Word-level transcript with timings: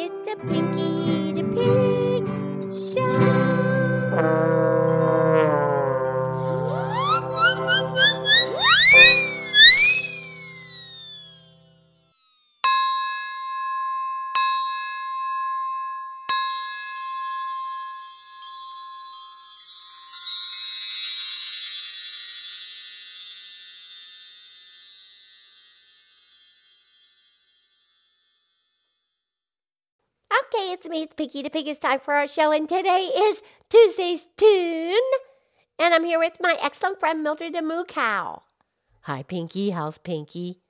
It's 0.00 0.28
a 0.30 0.36
Pinkie 0.46 1.17
It's 30.70 30.86
me, 30.86 31.04
it's 31.04 31.14
Pinkie 31.14 31.40
the 31.40 31.48
Pig. 31.48 31.66
It's 31.66 31.78
time 31.78 31.98
for 31.98 32.12
our 32.12 32.28
show, 32.28 32.52
and 32.52 32.68
today 32.68 33.10
is 33.16 33.42
Tuesday's 33.70 34.28
Tune. 34.36 35.00
And 35.78 35.94
I'm 35.94 36.04
here 36.04 36.18
with 36.18 36.36
my 36.40 36.58
excellent 36.60 37.00
friend 37.00 37.22
Mildred 37.22 37.54
the 37.54 37.62
Moo 37.62 37.84
Cow. 37.84 38.42
Hi, 39.00 39.22
Pinkie. 39.22 39.70
How's 39.70 39.96
Pinkie? 39.96 40.60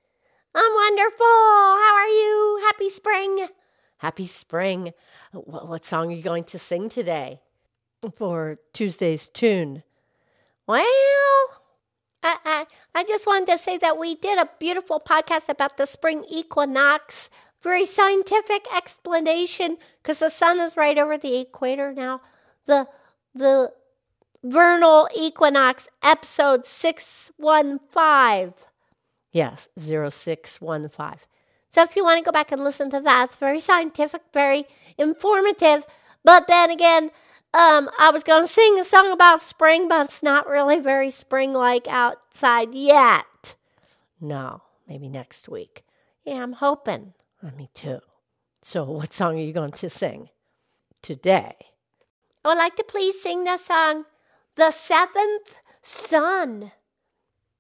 I'm 0.54 0.72
wonderful. 0.72 1.26
How 1.26 1.94
are 1.96 2.06
you? 2.06 2.62
Happy 2.66 2.88
spring. 2.90 3.48
Happy 3.96 4.26
spring. 4.28 4.92
What, 5.32 5.68
what 5.68 5.84
song 5.84 6.12
are 6.12 6.16
you 6.16 6.22
going 6.22 6.44
to 6.44 6.60
sing 6.60 6.88
today 6.88 7.40
for 8.14 8.60
Tuesday's 8.72 9.28
Tune? 9.28 9.82
Well, 10.68 10.84
I, 12.22 12.36
I, 12.44 12.66
I 12.94 13.02
just 13.02 13.26
wanted 13.26 13.48
to 13.48 13.58
say 13.58 13.78
that 13.78 13.98
we 13.98 14.14
did 14.14 14.38
a 14.38 14.48
beautiful 14.60 15.00
podcast 15.00 15.48
about 15.48 15.76
the 15.76 15.86
spring 15.86 16.24
equinox 16.30 17.30
very 17.62 17.86
scientific 17.86 18.66
explanation 18.74 19.78
because 20.02 20.18
the 20.18 20.30
sun 20.30 20.60
is 20.60 20.76
right 20.76 20.98
over 20.98 21.18
the 21.18 21.38
equator 21.38 21.92
now. 21.92 22.20
The 22.66 22.88
the 23.34 23.72
vernal 24.42 25.08
equinox 25.14 25.88
episode 26.02 26.66
615. 26.66 28.54
Yes, 29.32 29.68
0615. 29.78 31.18
So 31.70 31.82
if 31.82 31.96
you 31.96 32.04
want 32.04 32.18
to 32.18 32.24
go 32.24 32.32
back 32.32 32.50
and 32.50 32.64
listen 32.64 32.90
to 32.90 33.00
that, 33.00 33.26
it's 33.26 33.36
very 33.36 33.60
scientific, 33.60 34.22
very 34.32 34.64
informative. 34.96 35.84
But 36.24 36.46
then 36.46 36.70
again, 36.70 37.10
um, 37.54 37.90
I 37.98 38.10
was 38.10 38.24
going 38.24 38.42
to 38.42 38.48
sing 38.48 38.78
a 38.78 38.84
song 38.84 39.12
about 39.12 39.42
spring, 39.42 39.88
but 39.88 40.06
it's 40.06 40.22
not 40.22 40.48
really 40.48 40.78
very 40.80 41.10
spring 41.10 41.52
like 41.52 41.86
outside 41.88 42.74
yet. 42.74 43.54
No, 44.20 44.62
maybe 44.88 45.08
next 45.08 45.48
week. 45.48 45.84
Yeah, 46.24 46.42
I'm 46.42 46.54
hoping. 46.54 47.14
Uh, 47.42 47.50
me 47.56 47.70
too. 47.72 48.00
So, 48.62 48.84
what 48.84 49.12
song 49.12 49.38
are 49.38 49.42
you 49.42 49.52
going 49.52 49.72
to 49.72 49.90
sing 49.90 50.28
today? 51.02 51.54
I 52.44 52.48
would 52.48 52.58
like 52.58 52.76
to 52.76 52.84
please 52.84 53.20
sing 53.20 53.44
the 53.44 53.56
song, 53.56 54.04
The 54.56 54.70
Seventh 54.70 55.56
Son. 55.82 56.72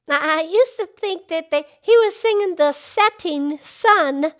Now, 0.08 0.18
I 0.20 0.40
used 0.40 0.76
to 0.78 0.86
think 0.86 1.28
that 1.28 1.50
they, 1.50 1.64
he 1.82 1.96
was 1.98 2.16
singing 2.16 2.56
the 2.56 2.72
setting 2.72 3.58
sun, 3.62 4.32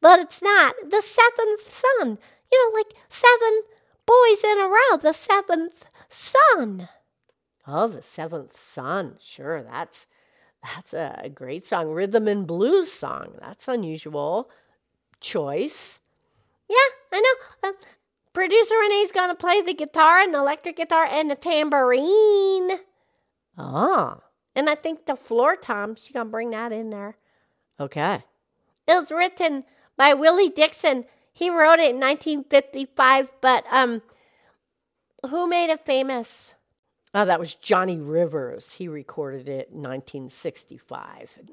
but 0.00 0.18
it's 0.18 0.42
not. 0.42 0.74
The 0.90 1.00
seventh 1.00 1.62
son. 1.62 2.18
You 2.52 2.72
know, 2.72 2.76
like 2.76 2.92
seven 3.08 3.62
boys 4.04 4.44
in 4.44 4.58
a 4.58 4.66
row, 4.66 4.96
the 5.00 5.12
seventh 5.12 5.84
son. 6.08 6.88
Oh, 7.68 7.86
the 7.86 8.02
seventh 8.02 8.58
son. 8.58 9.16
Sure, 9.20 9.62
that's 9.62 10.08
that's 10.62 10.92
a 10.92 11.30
great 11.32 11.64
song. 11.64 11.90
Rhythm 11.90 12.26
and 12.26 12.46
blues 12.46 12.92
song. 12.92 13.36
That's 13.40 13.68
unusual 13.68 14.50
choice. 15.22 16.00
Yeah, 16.68 16.76
I 17.12 17.20
know. 17.20 17.68
Uh, 17.68 17.72
producer 18.32 18.74
Renee's 18.80 19.12
going 19.12 19.30
to 19.30 19.34
play 19.34 19.62
the 19.62 19.74
guitar 19.74 20.30
the 20.30 20.38
electric 20.38 20.76
guitar 20.76 21.06
and 21.10 21.30
the 21.30 21.36
tambourine. 21.36 22.78
Oh. 23.56 24.20
And 24.54 24.68
I 24.68 24.74
think 24.74 25.06
the 25.06 25.16
floor 25.16 25.56
tom, 25.56 25.94
she's 25.94 26.12
going 26.12 26.26
to 26.26 26.30
bring 26.30 26.50
that 26.50 26.72
in 26.72 26.90
there. 26.90 27.16
Okay. 27.80 28.22
It 28.86 28.98
was 28.98 29.10
written 29.10 29.64
by 29.96 30.14
Willie 30.14 30.50
Dixon. 30.50 31.04
He 31.32 31.48
wrote 31.48 31.78
it 31.78 31.94
in 31.94 32.00
1955, 32.00 33.32
but 33.40 33.64
um, 33.70 34.02
who 35.28 35.46
made 35.46 35.70
it 35.70 35.84
famous? 35.86 36.54
Oh, 37.14 37.24
that 37.24 37.38
was 37.38 37.54
Johnny 37.54 37.98
Rivers. 37.98 38.72
He 38.72 38.88
recorded 38.88 39.48
it 39.48 39.70
in 39.70 39.82
1965. 39.82 41.38
And 41.38 41.50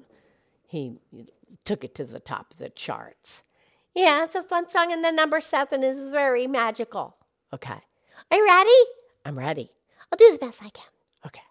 he 0.67 0.93
took 1.65 1.83
it 1.83 1.95
to 1.95 2.05
the 2.05 2.19
top 2.19 2.51
of 2.51 2.59
the 2.59 2.69
charts. 2.69 3.43
Yeah, 3.95 4.23
it's 4.23 4.35
a 4.35 4.43
fun 4.43 4.69
song, 4.69 4.91
and 4.93 5.03
the 5.03 5.11
number 5.11 5.41
seven 5.41 5.83
is 5.83 6.11
very 6.11 6.47
magical. 6.47 7.15
Okay. 7.53 7.79
Are 8.31 8.37
you 8.37 8.45
ready? 8.45 8.69
I'm 9.25 9.37
ready. 9.37 9.71
I'll 10.11 10.17
do 10.17 10.31
the 10.31 10.37
best 10.37 10.61
I 10.63 10.69
can. 10.69 10.85
Okay. 11.25 11.41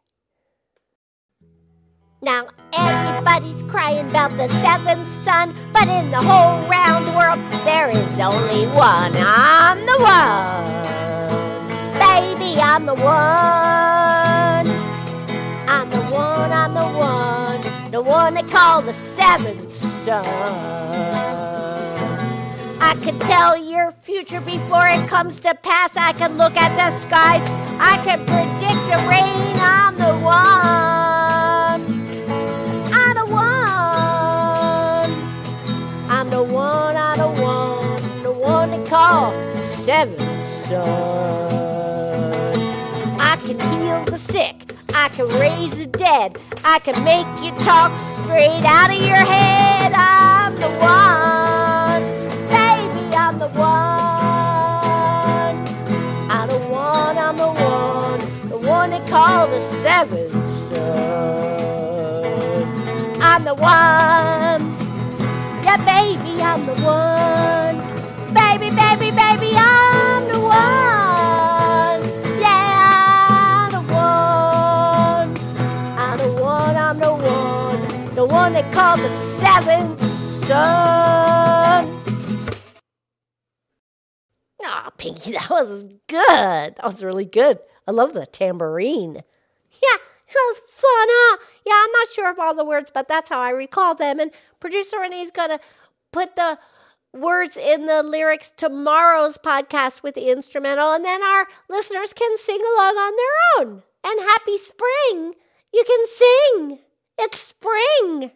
Now 2.23 2.49
everybody's 2.73 3.63
crying 3.71 4.09
about 4.11 4.31
the 4.33 4.49
seventh 4.49 5.09
son, 5.25 5.55
but 5.73 5.89
in 5.89 6.11
the 6.11 6.21
whole 6.21 6.69
round 6.69 7.07
world 7.15 7.39
there 7.65 7.89
is 7.91 8.19
only 8.19 8.67
one. 8.75 9.13
I'm 9.17 9.79
the 9.87 9.99
one. 10.03 10.79
Baby, 11.99 12.61
I'm 12.61 12.87
the 12.87 12.95
one. 12.95 14.67
I'm 15.69 15.91
the 15.91 16.03
one, 16.11 16.53
I'm 16.53 16.75
the 16.75 16.89
one. 16.99 17.91
The 17.91 18.03
one 18.03 18.35
they 18.35 18.43
call 18.43 18.83
the 18.83 18.93
seventh 18.93 19.71
son. 20.05 21.28
I 22.89 22.95
can 22.95 23.19
tell 23.19 23.55
your 23.55 23.93
future 23.93 24.41
before 24.41 24.89
it 24.89 25.07
comes 25.09 25.41
to 25.41 25.55
pass. 25.57 25.95
I 25.95 26.15
can 26.15 26.39
look 26.39 26.57
at 26.57 26.75
the 26.75 26.91
skies. 27.01 27.47
I 27.79 27.99
can 28.03 28.19
predict 28.25 28.81
the 28.89 28.97
rain. 29.07 29.61
I'm 29.61 29.95
the 29.97 30.15
one. 30.25 31.83
I'm 32.91 33.15
the 33.15 33.27
one. 33.31 35.11
I'm 36.09 36.31
the 36.31 36.43
one. 36.43 36.97
I'm 36.97 37.17
the 37.19 37.29
one. 37.43 38.23
The 38.23 38.33
one 38.33 38.71
they 38.71 38.83
call 38.89 39.33
son. 39.85 40.09
I 43.21 43.37
can 43.45 43.61
heal 43.61 44.03
the 44.07 44.17
sick. 44.17 44.73
I 44.95 45.11
can 45.11 45.29
raise 45.39 45.77
the 45.77 45.89
dead. 45.89 46.39
I 46.65 46.79
can 46.79 46.97
make 47.05 47.29
you 47.45 47.53
talk 47.67 47.93
straight 48.25 48.65
out 48.65 48.91
of 48.91 48.97
your 48.97 49.27
head. 49.35 49.93
I'm 49.93 50.55
the 50.55 50.71
one 50.81 51.18
the 59.51 59.61
seventh 59.83 60.33
son. 60.77 61.17
I'm 63.23 63.45
the 63.45 63.55
one. 63.55 64.77
Yeah, 65.65 65.79
baby, 65.85 66.43
I'm 66.43 66.67
the 66.67 66.77
one. 66.83 67.77
Baby, 68.35 68.71
baby, 68.77 69.11
baby, 69.13 69.53
I'm 69.57 70.29
the 70.29 70.41
one. 70.41 72.03
Yeah, 72.41 73.69
I'm 73.69 73.71
the 73.73 73.83
one. 73.93 75.31
I'm 75.99 76.19
the 76.19 76.43
one, 76.43 76.77
I'm 76.77 76.99
the 76.99 77.13
one, 77.13 78.15
the 78.15 78.27
one 78.27 78.53
they 78.55 78.63
call 78.73 78.97
the 78.99 79.09
seventh 79.41 80.01
son. 80.47 81.89
Ah, 84.65 84.91
Pinkie, 84.99 85.33
that 85.35 85.51
was 85.51 85.85
good. 86.09 86.19
That 86.77 86.85
was 86.85 87.05
really 87.05 87.27
good. 87.27 87.59
I 87.87 87.93
love 87.93 88.15
the 88.15 88.27
tambourine. 88.27 89.23
That 90.29 90.45
was 90.49 90.59
fun, 90.69 91.09
huh? 91.11 91.39
Yeah, 91.67 91.75
I'm 91.85 91.93
not 91.93 92.09
sure 92.13 92.31
of 92.31 92.39
all 92.39 92.55
the 92.55 92.65
words, 92.65 92.91
but 92.93 93.09
that's 93.09 93.31
how 93.31 93.41
I 93.41 93.51
recall 93.51 93.95
them. 93.95 94.21
And 94.21 94.31
producer 94.61 94.99
Renee's 94.99 95.31
gonna 95.31 95.59
put 96.13 96.37
the 96.37 96.59
words 97.13 97.57
in 97.57 97.87
the 97.87 98.03
lyrics 98.03 98.53
tomorrow's 98.57 99.39
podcast 99.39 100.03
with 100.03 100.15
the 100.15 100.31
instrumental, 100.31 100.93
and 100.93 101.05
then 101.05 101.23
our 101.23 101.47
listeners 101.69 102.13
can 102.13 102.37
sing 102.39 102.61
along 102.61 102.97
on 102.97 103.13
their 103.17 103.67
own. 103.69 103.83
And 104.05 104.21
happy 104.21 104.59
spring! 104.59 105.35
You 105.73 105.85
can 105.85 106.07
sing. 106.07 106.79
It's 107.19 107.41
spring. 107.41 108.31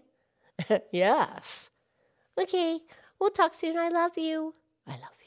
yes. 0.93 1.71
Okay, 2.41 2.81
we'll 3.21 3.31
talk 3.31 3.55
soon. 3.55 3.77
I 3.79 3.89
love 3.89 4.17
you. 4.17 4.55
I 4.87 4.93
love 4.93 5.00
you. 5.21 5.22